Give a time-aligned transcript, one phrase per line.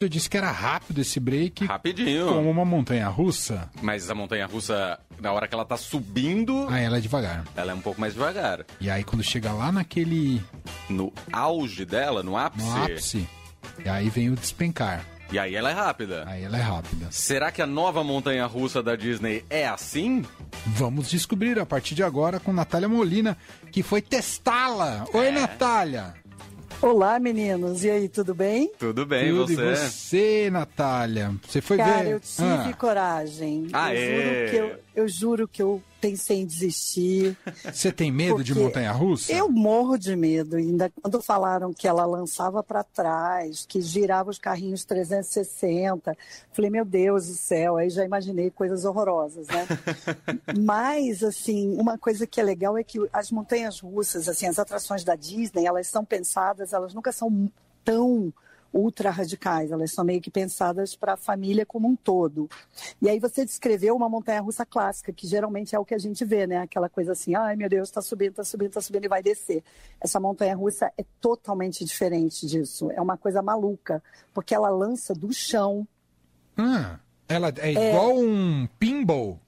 [0.00, 1.64] Eu disse que era rápido esse break.
[1.64, 2.28] Rapidinho.
[2.28, 3.68] Como uma montanha russa.
[3.82, 6.68] Mas a montanha russa, na hora que ela tá subindo.
[6.70, 7.44] Aí ela é devagar.
[7.56, 8.64] Ela é um pouco mais devagar.
[8.80, 10.40] E aí quando chega lá naquele.
[10.88, 12.64] No auge dela, no ápice.
[12.64, 13.28] No ápice.
[13.84, 15.04] E aí vem o despencar.
[15.32, 16.22] E aí ela é rápida.
[16.28, 17.08] Aí ela é rápida.
[17.10, 20.24] Será que a nova montanha russa da Disney é assim?
[20.64, 23.36] Vamos descobrir a partir de agora com Natália Molina,
[23.72, 25.06] que foi testá-la.
[25.12, 25.32] Oi, é.
[25.32, 26.14] Natália!
[26.80, 27.82] Olá, meninos.
[27.82, 28.70] E aí, tudo bem?
[28.78, 29.52] Tudo bem, tudo, você?
[29.52, 31.34] E você, Natália?
[31.46, 31.96] Você foi Cara, ver?
[31.96, 32.76] Cara, eu tive ah.
[32.78, 33.68] coragem.
[33.72, 34.46] Ah, eu é?
[34.46, 37.36] Juro que eu, eu juro que eu pensei em desistir.
[37.72, 39.32] Você tem medo de montanha-russa?
[39.32, 40.56] Eu morro de medo.
[40.56, 46.16] Ainda quando falaram que ela lançava para trás, que girava os carrinhos 360,
[46.52, 49.66] falei, meu Deus do céu, aí já imaginei coisas horrorosas, né?
[50.58, 55.04] Mas, assim, uma coisa que é legal é que as montanhas russas, assim, as atrações
[55.04, 57.48] da Disney, elas são pensadas, elas nunca são
[57.84, 58.32] tão
[58.72, 62.48] ultra radicais, elas são meio que pensadas para a família como um todo.
[63.00, 66.24] E aí você descreveu uma montanha russa clássica, que geralmente é o que a gente
[66.24, 66.58] vê, né?
[66.58, 69.62] Aquela coisa assim, ai meu Deus, está subindo, está subindo, está subindo e vai descer.
[70.00, 72.90] Essa montanha russa é totalmente diferente disso.
[72.92, 74.02] É uma coisa maluca,
[74.34, 75.86] porque ela lança do chão.
[76.56, 78.14] Ah, ela é igual é...
[78.14, 79.40] um pinball.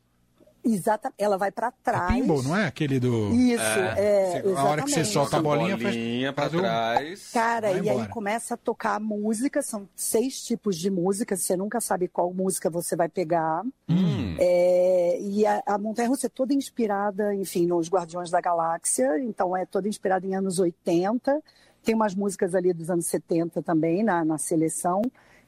[0.62, 2.10] Exata, ela vai para trás.
[2.10, 3.30] É pinball, não é aquele do.
[3.34, 4.42] Isso, é.
[4.44, 7.30] é a hora que você solta a bolinha, bolinha para trás.
[7.32, 12.08] Cara, e aí começa a tocar música, são seis tipos de música, você nunca sabe
[12.08, 13.62] qual música você vai pegar.
[13.88, 14.36] Hum.
[14.38, 19.56] É, e a, a Montanha Russa é toda inspirada, enfim, nos Guardiões da Galáxia, então
[19.56, 21.42] é toda inspirada em anos 80.
[21.82, 25.00] Tem umas músicas ali dos anos 70 também na, na seleção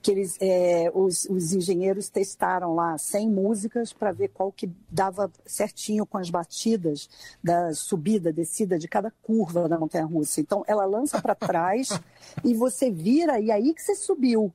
[0.02, 5.30] que eles, é, os, os, engenheiros testaram lá 100 músicas para ver qual que dava
[5.46, 7.08] certinho com as batidas
[7.42, 10.40] da subida, descida de cada curva da montanha-russa.
[10.40, 11.88] Então, ela lança para trás
[12.44, 14.52] e você vira e aí que você subiu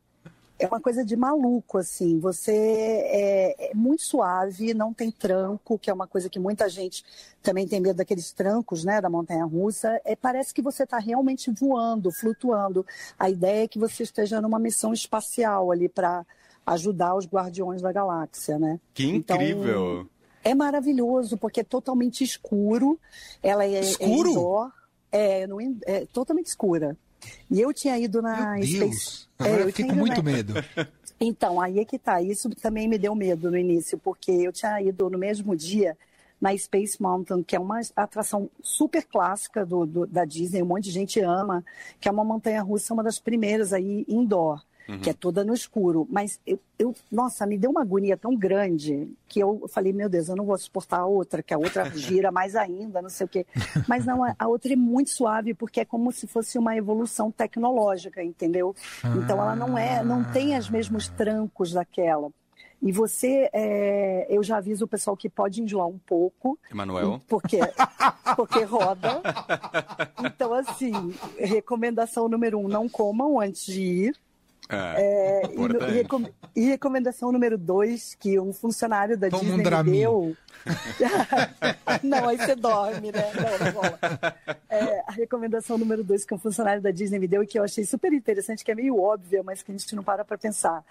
[0.59, 2.19] é uma coisa de maluco, assim.
[2.19, 7.03] Você é, é, muito suave, não tem tranco, que é uma coisa que muita gente
[7.41, 10.01] também tem medo daqueles trancos, né, da montanha-russa.
[10.03, 12.85] É, parece que você está realmente voando, flutuando.
[13.17, 16.25] A ideia é que você esteja numa missão espacial ali para
[16.65, 18.79] ajudar os guardiões da galáxia, né?
[18.93, 20.01] Que incrível!
[20.01, 22.99] Então, é maravilhoso, porque é totalmente escuro.
[23.43, 24.29] Ela é, é escuro?
[24.29, 24.71] é indoor.
[25.11, 26.97] É, no, é totalmente escura.
[27.49, 28.79] E eu tinha ido na Meu Space.
[28.79, 29.29] Deus.
[29.39, 30.31] É, eu fiquei com muito na...
[30.31, 30.53] medo.
[31.19, 32.21] Então, aí é que tá.
[32.21, 35.97] Isso também me deu medo no início, porque eu tinha ido no mesmo dia
[36.39, 40.83] na Space Mountain, que é uma atração super clássica do, do, da Disney, um monte
[40.83, 41.65] de gente ama,
[41.99, 44.99] que é uma montanha russa, uma das primeiras aí indoor uhum.
[44.99, 46.07] que é toda no escuro.
[46.09, 50.29] Mas eu, eu, nossa, me deu uma agonia tão grande que eu falei, meu Deus,
[50.29, 53.29] eu não vou suportar a outra, que a outra gira mais ainda, não sei o
[53.29, 53.45] quê.
[53.87, 58.23] Mas não, a outra é muito suave, porque é como se fosse uma evolução tecnológica,
[58.23, 58.75] entendeu?
[59.17, 62.31] Então ela não é, não tem os mesmos trancos daquela.
[62.81, 66.59] E você, é, eu já aviso o pessoal que pode enjoar um pouco.
[66.71, 67.21] Emanuel?
[67.27, 67.59] Porque,
[68.35, 69.21] porque roda.
[70.23, 70.91] Então, assim,
[71.39, 74.15] recomendação número um, não comam antes de ir.
[74.69, 76.23] É, é, e, recom
[76.55, 80.37] e, recomendação número dois, que um funcionário da Toma Disney um me deu.
[82.03, 83.31] não, aí você dorme, né?
[83.33, 84.57] Não.
[84.69, 87.63] É, a recomendação número dois que um funcionário da Disney me deu e que eu
[87.63, 90.83] achei super interessante, que é meio óbvia, mas que a gente não para para pensar.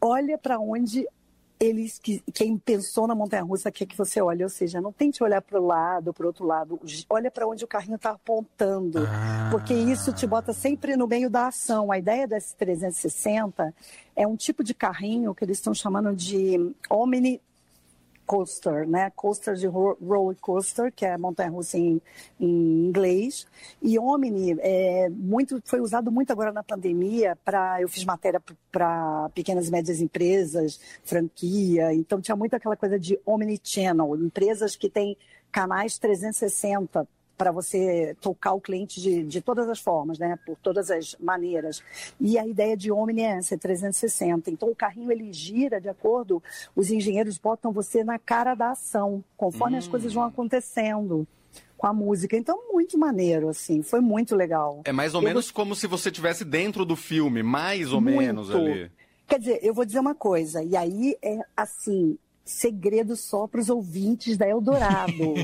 [0.00, 1.06] Olha para onde
[1.62, 5.22] eles que quem pensou na montanha russa quer que você olhe, ou seja, não tente
[5.22, 8.98] olhar para o lado, para o outro lado, olha para onde o carrinho está apontando,
[8.98, 9.48] ah.
[9.50, 11.92] porque isso te bota sempre no meio da ação.
[11.92, 13.72] A ideia desse 360
[14.16, 17.40] é um tipo de carrinho que eles estão chamando de omni
[18.26, 19.10] coaster, né?
[19.10, 22.00] Coaster de roller coaster, que é montanha-russa em,
[22.40, 23.46] em, inglês.
[23.80, 28.40] E Omni é muito, foi usado muito agora na pandemia para eu fiz matéria
[28.70, 31.92] para pequenas e médias empresas, franquia.
[31.94, 35.16] Então tinha muito aquela coisa de Omni Channel, empresas que têm
[35.50, 37.06] canais 360
[37.42, 40.38] para você tocar o cliente de, de todas as formas, né?
[40.46, 41.82] Por todas as maneiras.
[42.20, 44.48] E a ideia de Omni é essa, é 360.
[44.48, 46.40] Então o carrinho ele gira de acordo,
[46.76, 49.78] os engenheiros botam você na cara da ação, conforme hum.
[49.80, 51.26] as coisas vão acontecendo
[51.76, 52.36] com a música.
[52.36, 54.82] Então, muito maneiro, assim, foi muito legal.
[54.84, 55.54] É mais ou eu menos vou...
[55.54, 58.18] como se você estivesse dentro do filme, mais ou muito.
[58.18, 58.88] menos ali.
[59.26, 63.68] Quer dizer, eu vou dizer uma coisa, e aí é assim, segredo só para os
[63.68, 65.34] ouvintes da Eldorado.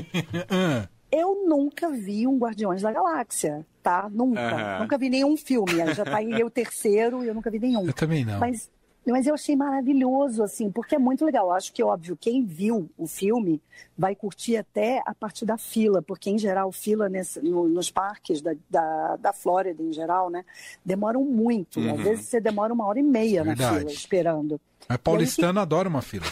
[1.11, 4.09] Eu nunca vi um Guardiões da Galáxia, tá?
[4.11, 4.41] Nunca.
[4.41, 4.79] Uhum.
[4.81, 5.73] Nunca vi nenhum filme.
[5.93, 7.85] Já tá aí o terceiro e eu nunca vi nenhum.
[7.85, 8.39] Eu também não.
[8.39, 8.69] Mas
[9.07, 11.47] Mas eu achei maravilhoso, assim, porque é muito legal.
[11.47, 13.61] Eu acho que, óbvio, quem viu o filme
[13.97, 18.41] vai curtir até a partir da fila, porque, em geral, fila nesse, no, nos parques
[18.41, 20.45] da, da, da, Flórida, em geral, né,
[20.85, 21.79] demoram muito.
[21.79, 21.95] Uhum.
[21.95, 23.73] Às vezes você demora uma hora e meia Verdade.
[23.73, 24.61] na fila, esperando.
[24.87, 26.25] Mas paulistano aí, adora uma fila.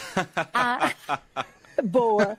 [0.52, 0.92] Ah,
[1.84, 2.36] boa.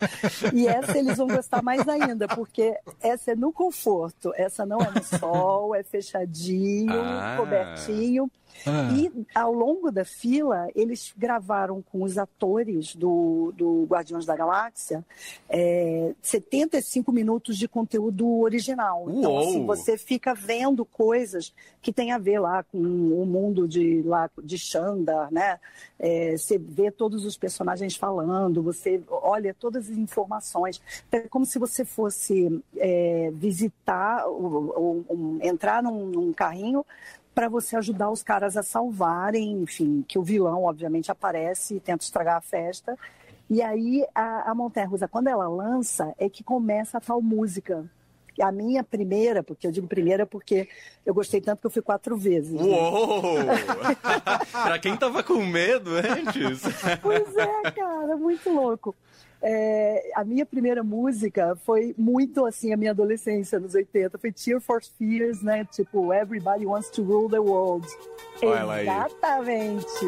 [0.54, 4.32] E essa eles vão gostar mais ainda, porque essa é no conforto.
[4.36, 7.36] Essa não é no sol, é fechadinho, ah.
[7.38, 8.30] cobertinho.
[8.66, 8.90] Ah.
[8.94, 15.06] E ao longo da fila, eles gravaram com os atores do, do Guardiões da Galáxia
[15.48, 19.04] é, 75 minutos de conteúdo original.
[19.04, 19.12] Uou.
[19.12, 24.02] Então, assim, você fica vendo coisas que tem a ver lá com o mundo de,
[24.04, 25.60] lá, de Xandar, né?
[25.98, 30.82] É, você vê todos os personagens falando, você olha todas as informações.
[31.12, 36.86] É como se você fosse é, visitar, ou, ou, entrar num, num carrinho
[37.40, 42.04] para você ajudar os caras a salvarem, enfim, que o vilão, obviamente, aparece e tenta
[42.04, 42.98] estragar a festa.
[43.50, 47.90] E aí, a, a Montanha quando ela lança, é que começa a tal música.
[48.42, 50.68] A minha primeira, porque eu digo primeira porque
[51.06, 52.52] eu gostei tanto que eu fui quatro vezes.
[52.52, 52.62] Né?
[52.62, 53.36] Uou!
[54.64, 56.62] pra quem tava com medo antes.
[57.02, 58.96] pois é, cara, muito louco.
[59.42, 64.18] É, a minha primeira música foi muito assim, a minha adolescência, nos 80.
[64.18, 65.66] Foi Tear for Fears, né?
[65.66, 67.88] Tipo, Everybody Wants to Rule the World.
[68.44, 70.06] Olha Exatamente.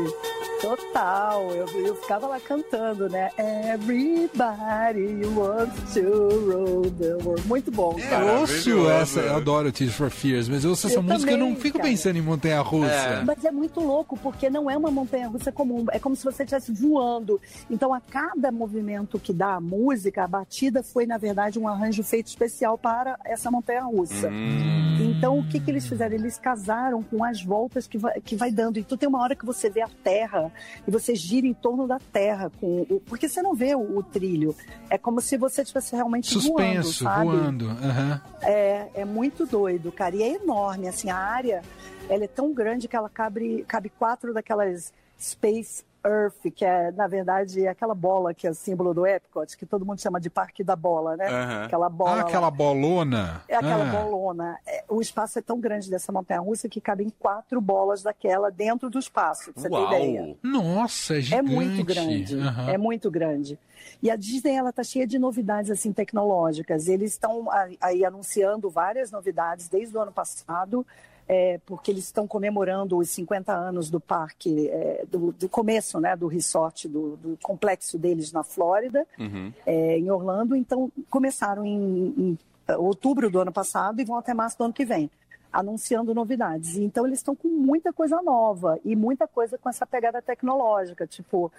[0.61, 1.51] Total.
[1.51, 3.31] Eu, eu ficava lá cantando, né?
[3.73, 7.47] Everybody wants to rule the world.
[7.47, 8.25] Muito bom, é, cara.
[8.25, 11.37] eu ouço essa, eu adoro Tears for Fears, mas eu ouço essa eu música e
[11.37, 11.89] não fico cara.
[11.89, 12.91] pensando em montanha-russa.
[12.91, 13.23] É.
[13.23, 15.85] Mas é muito louco, porque não é uma montanha-russa comum.
[15.91, 17.41] É como se você estivesse voando.
[17.69, 22.03] Então, a cada movimento que dá a música, a batida foi, na verdade, um arranjo
[22.03, 24.29] feito especial para essa montanha-russa.
[24.29, 24.97] Hum.
[25.01, 26.15] Então, o que, que eles fizeram?
[26.15, 28.77] Eles casaram com as voltas que vai, que vai dando.
[28.77, 30.50] Então, tem uma hora que você vê a terra
[30.87, 34.03] e você gira em torno da terra, com o, porque você não vê o, o
[34.03, 34.55] trilho.
[34.89, 37.25] É como se você estivesse realmente Suspenso, voando, sabe?
[37.25, 37.65] voando.
[37.67, 38.19] Uhum.
[38.41, 40.15] É, é muito doido, cara.
[40.15, 41.61] E é enorme, assim, a área
[42.09, 47.07] ela é tão grande que ela cabe, cabe quatro daquelas Space Earth, que é, na
[47.07, 50.63] verdade, aquela bola que é o símbolo do Epcot, que todo mundo chama de Parque
[50.63, 51.29] da Bola, né?
[51.29, 51.63] Uhum.
[51.65, 52.11] Aquela bola.
[52.11, 53.43] Ah, aquela bolona.
[53.47, 54.03] É aquela ah.
[54.03, 54.57] bolona.
[54.91, 59.53] O espaço é tão grande dessa montanha-russa que cabem quatro bolas daquela dentro do espaço,
[59.53, 59.89] pra você Uau.
[59.89, 60.37] ter ideia.
[60.43, 61.49] Nossa, é gigante.
[61.49, 62.35] É muito grande.
[62.35, 62.69] Uhum.
[62.69, 63.57] É muito grande.
[64.03, 66.87] E a Disney, ela tá cheia de novidades, assim, tecnológicas.
[66.87, 67.47] Eles estão
[67.79, 70.85] aí anunciando várias novidades desde o ano passado
[71.31, 76.13] é, porque eles estão comemorando os 50 anos do parque, é, do, do, começo né,
[76.13, 79.53] do resort, do, do, complexo deles na Flórida, uhum.
[79.65, 80.57] é, em Orlando.
[80.57, 82.37] Então, começaram em, em,
[82.77, 85.09] outubro do ano passado e vão até março do ano que vem,
[85.51, 86.77] anunciando novidades.
[86.77, 91.51] Então, eles estão com muita coisa nova e muita coisa com essa pegada tecnológica, tipo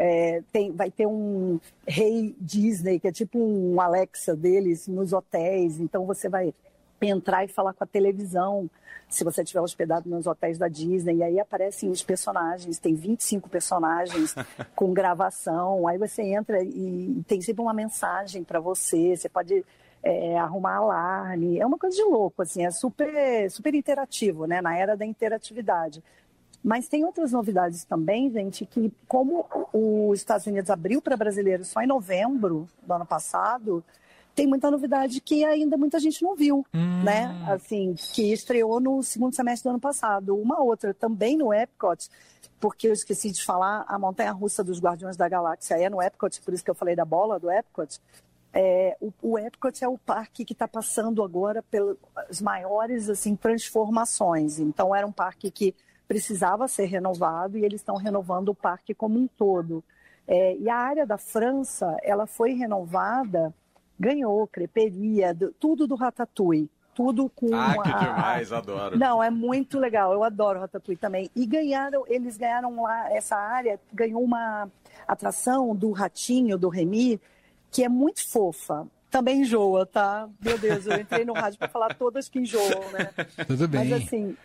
[0.00, 5.78] é, tem, vai ter um rei Disney, que é tipo um Alexa deles nos hotéis.
[5.78, 6.54] Então você vai
[7.02, 8.68] entrar e falar com a televisão,
[9.10, 13.48] se você estiver hospedado nos hotéis da Disney, e aí aparecem os personagens, tem 25
[13.50, 14.34] personagens
[14.74, 19.64] com gravação, aí você entra e tem sempre uma mensagem para você, você pode
[20.02, 24.76] é, arrumar alarme, é uma coisa de louco, assim, é super, super interativo, né, na
[24.76, 26.02] era da interatividade.
[26.62, 31.80] Mas tem outras novidades também, gente, que como os Estados Unidos abriu para brasileiros só
[31.80, 33.82] em novembro do ano passado,
[34.34, 37.02] tem muita novidade que ainda muita gente não viu, hum.
[37.02, 37.44] né?
[37.48, 40.36] Assim, que estreou no segundo semestre do ano passado.
[40.36, 42.08] Uma outra também no Epcot,
[42.60, 46.40] porque eu esqueci de falar, a montanha russa dos Guardiões da Galáxia é no Epcot,
[46.42, 47.98] por isso que eu falei da bola do Epcot.
[48.52, 54.58] É, o, o, Epcot é o parque que está passando agora pelas maiores assim transformações.
[54.58, 55.74] Então era um parque que
[56.08, 59.84] precisava ser renovado e eles estão renovando o parque como um todo.
[60.26, 63.54] É, e a área da França, ela foi renovada
[64.00, 66.70] ganhou creperia, tudo do Ratatouille.
[66.92, 67.54] Tudo com.
[67.54, 67.98] Ah, que a...
[67.98, 68.98] demais, adoro.
[68.98, 71.30] Não, é muito legal, eu adoro Ratatouille também.
[71.36, 74.68] E ganharam, eles ganharam lá, essa área ganhou uma
[75.06, 77.20] atração do Ratinho, do Remy,
[77.70, 80.28] que é muito fofa também enjoa, tá?
[80.40, 83.10] Meu Deus, eu entrei no rádio para falar todas que enjoam, né?
[83.46, 83.88] Tudo bem.
[83.88, 84.36] Mas assim,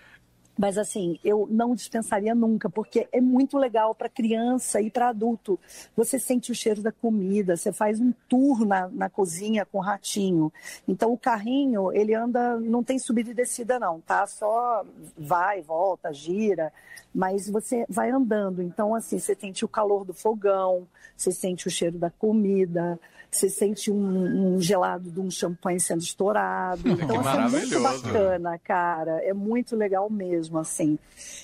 [0.58, 5.60] mas assim, eu não dispensaria nunca, porque é muito legal para criança e para adulto.
[5.96, 9.82] Você sente o cheiro da comida, você faz um tour na, na cozinha com o
[9.82, 10.52] ratinho.
[10.88, 14.26] Então o carrinho, ele anda, não tem subida e descida não, tá?
[14.28, 14.86] Só
[15.18, 16.72] vai, volta, gira,
[17.14, 18.62] mas você vai andando.
[18.62, 23.00] Então assim, você sente o calor do fogão, você sente o cheiro da comida,
[23.36, 26.82] você sente um, um gelado de um champanhe sendo estourado.
[27.06, 29.24] Então, assim, é muito bacana, cara.
[29.24, 30.98] É muito legal mesmo mesmo, assim.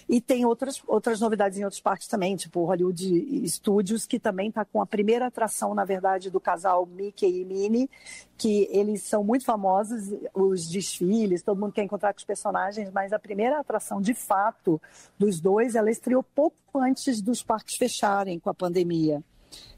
[0.07, 4.63] E tem outras, outras novidades em outros parques também, tipo Hollywood Studios, que também está
[4.63, 7.89] com a primeira atração, na verdade, do casal Mickey e Minnie,
[8.37, 13.13] que eles são muito famosos, os desfiles, todo mundo quer encontrar com os personagens, mas
[13.13, 14.81] a primeira atração, de fato,
[15.17, 19.23] dos dois, ela estreou pouco antes dos parques fecharem com a pandemia.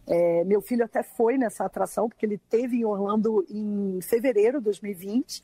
[0.06, 4.66] É, meu filho até foi nessa atração, porque ele teve em Orlando em fevereiro de
[4.66, 5.42] 2020.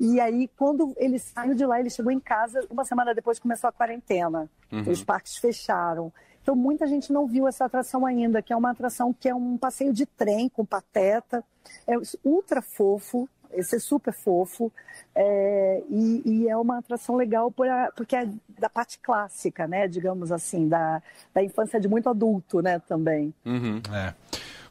[0.00, 3.68] E aí, quando ele saiu de lá, ele chegou em casa, uma semana depois começou
[3.68, 4.48] a quarentena.
[4.70, 4.90] Uhum.
[4.90, 6.12] Os parques fecharam.
[6.42, 9.58] Então, muita gente não viu essa atração ainda, que é uma atração que é um
[9.58, 11.44] passeio de trem com pateta.
[11.86, 14.72] É ultra fofo, esse é super fofo
[15.14, 18.28] é, e, e, é uma atração legal por a, porque é
[18.58, 19.88] da parte clássica, né?
[19.88, 21.02] Digamos assim, da,
[21.34, 22.78] da infância de muito adulto, né?
[22.80, 23.34] Também.
[23.44, 23.80] Uhum.
[23.92, 24.14] É.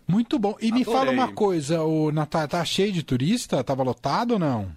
[0.08, 0.56] Muito bom.
[0.62, 0.72] E Adorei.
[0.72, 3.64] me fala uma coisa, o Natal tá cheio de turista?
[3.64, 4.72] Tava lotado ou não?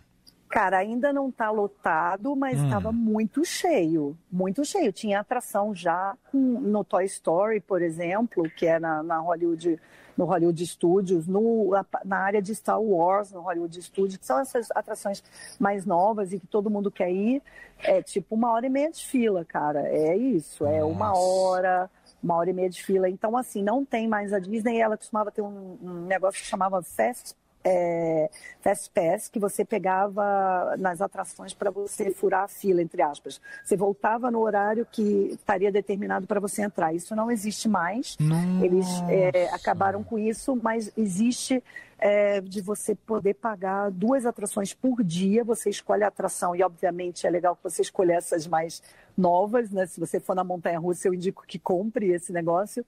[0.51, 2.93] Cara, ainda não está lotado, mas estava hum.
[2.93, 4.93] muito cheio, muito cheio.
[4.93, 9.81] Tinha atração já no Toy Story, por exemplo, que é na, na Hollywood
[10.17, 11.71] no Hollywood Studios, no,
[12.05, 15.23] na área de Star Wars, no Hollywood Studios, que são essas atrações
[15.59, 17.41] mais novas e que todo mundo quer ir.
[17.79, 19.89] É tipo uma hora e meia de fila, cara.
[19.89, 20.93] É isso, é Nossa.
[20.93, 21.91] uma hora,
[22.23, 23.09] uma hora e meia de fila.
[23.09, 24.79] Então, assim, não tem mais a Disney.
[24.79, 30.75] Ela costumava ter um, um negócio que chamava Fast é, Fast Pass que você pegava
[30.79, 33.41] nas atrações para você furar a fila, entre aspas.
[33.63, 35.03] Você voltava no horário que
[35.33, 36.95] estaria determinado para você entrar.
[36.95, 38.17] Isso não existe mais.
[38.19, 38.65] Nossa.
[38.65, 41.63] Eles é, acabaram com isso, mas existe
[41.99, 45.45] é, de você poder pagar duas atrações por dia.
[45.45, 48.83] Você escolhe a atração e, obviamente, é legal que você escolha essas mais
[49.17, 49.71] novas.
[49.71, 49.87] Né?
[49.87, 52.85] Se você for na montanha russa, eu indico que compre esse negócio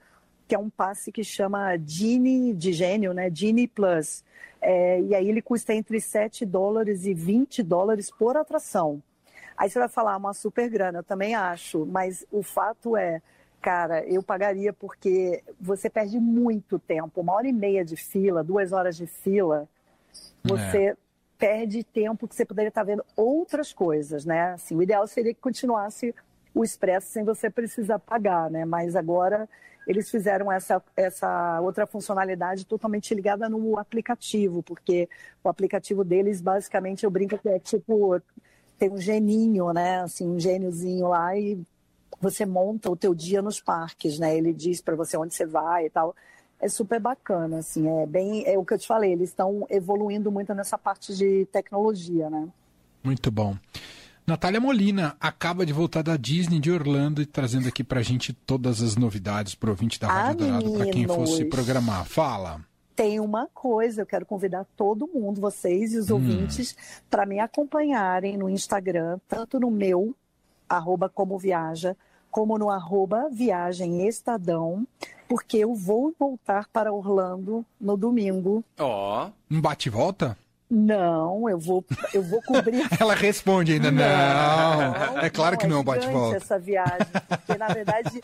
[0.53, 3.31] que é um passe que chama Genie de gênio, né?
[3.33, 4.23] Genie Plus.
[4.61, 9.03] É, e aí ele custa entre 7 dólares e 20 dólares por atração.
[9.57, 13.23] Aí você vai falar, uma super grana, eu também acho, mas o fato é,
[13.63, 18.73] cara, eu pagaria porque você perde muito tempo, uma hora e meia de fila, duas
[18.73, 19.67] horas de fila,
[20.45, 20.97] você é.
[21.39, 24.53] perde tempo que você poderia estar vendo outras coisas, né?
[24.53, 26.15] Assim, o ideal seria que continuasse
[26.55, 28.67] o expresso sem você precisar pagar, né?
[28.67, 29.49] Mas agora
[29.87, 35.09] eles fizeram essa, essa outra funcionalidade totalmente ligada no aplicativo, porque
[35.43, 38.21] o aplicativo deles, basicamente, eu brinco que é tipo,
[38.79, 40.01] tem um geninho, né?
[40.01, 41.61] Assim, um gêniozinho lá e
[42.21, 44.37] você monta o teu dia nos parques, né?
[44.37, 46.15] Ele diz para você onde você vai e tal.
[46.61, 50.31] É super bacana, assim, é bem, é o que eu te falei, eles estão evoluindo
[50.31, 52.49] muito nessa parte de tecnologia, né?
[53.03, 53.57] Muito bom.
[54.27, 58.81] Natália Molina acaba de voltar da Disney de Orlando e trazendo aqui pra gente todas
[58.81, 62.05] as novidades pro ouvinte da Rádio ah, Dourado para quem fosse programar.
[62.05, 62.61] Fala.
[62.95, 66.15] Tem uma coisa, eu quero convidar todo mundo, vocês e os hum.
[66.15, 66.77] ouvintes,
[67.11, 70.15] para me acompanharem no Instagram, tanto no meu,
[70.69, 71.97] arroba como viaja,
[72.31, 74.87] como no arroba viagem estadão,
[75.29, 78.63] porque eu vou voltar para Orlando no domingo.
[78.79, 79.27] Ó.
[79.27, 79.55] Oh.
[79.55, 80.37] Um bate-volta?
[80.75, 82.81] Não, eu vou, eu vou cobrir.
[82.99, 84.01] Ela responde ainda, não.
[84.01, 85.19] não.
[85.19, 86.39] É claro que não é bate-volta.
[86.39, 88.19] essa viagem, porque na verdade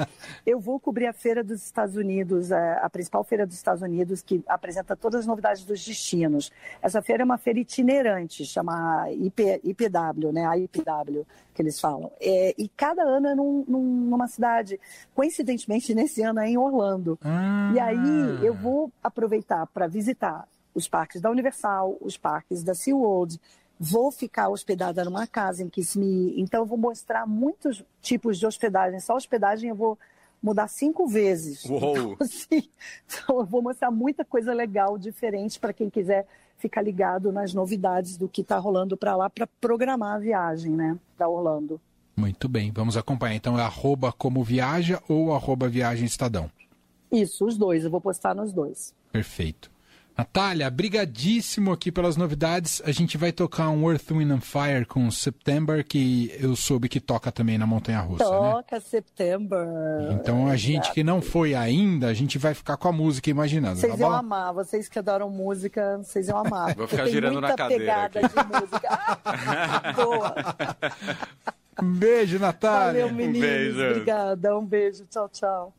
[0.46, 4.22] eu vou cobrir a feira dos Estados Unidos, a, a, principal feira dos Estados Unidos,
[4.22, 6.50] que apresenta todas as novidades dos destinos.
[6.80, 10.46] Essa feira é uma feira itinerante, chama IP, IPW, né?
[10.46, 12.10] A IPW que eles falam.
[12.18, 14.80] É, e cada ano é num, num, numa cidade.
[15.14, 17.18] Coincidentemente, nesse ano é em Orlando.
[17.22, 17.72] Ah.
[17.74, 23.40] E aí eu vou aproveitar para visitar os parques da Universal, os parques da SeaWorld.
[23.80, 26.34] Vou ficar hospedada numa casa em que se me.
[26.40, 28.98] Então, eu vou mostrar muitos tipos de hospedagem.
[29.00, 29.98] Só hospedagem eu vou
[30.42, 31.64] mudar cinco vezes.
[31.64, 31.96] Uou.
[31.96, 32.68] Então, assim,
[33.06, 36.26] então, eu vou mostrar muita coisa legal, diferente, para quem quiser
[36.58, 40.98] ficar ligado nas novidades do que está rolando para lá, para programar a viagem, né,
[41.16, 41.80] para Orlando.
[42.16, 43.37] Muito bem, vamos acompanhar.
[43.37, 46.50] Então é arroba como viaja ou arroba viagem estadão?
[47.12, 48.92] Isso, os dois, eu vou postar nos dois.
[49.12, 49.70] Perfeito.
[50.18, 52.82] Natália, brigadíssimo aqui pelas novidades.
[52.84, 56.98] A gente vai tocar um Earth, Wind and Fire com September, que eu soube que
[56.98, 58.52] toca também na Montanha Russa, né?
[58.52, 58.80] Toca né?
[58.80, 59.68] September.
[60.10, 63.76] Então a gente que não foi ainda, a gente vai ficar com a música imaginando.
[63.76, 66.75] Vocês tá iam amar, vocês que adoram música, vocês iam amar.
[66.76, 68.18] Vou ficar girando na cadeira aqui.
[68.18, 68.88] de música.
[69.28, 70.34] Ah, boa.
[71.80, 73.02] Um beijo, Natália.
[73.02, 73.38] Valeu, meninos.
[73.38, 73.90] Um beijo.
[73.90, 74.58] Obrigada.
[74.58, 75.06] Um beijo.
[75.08, 75.75] Tchau, tchau.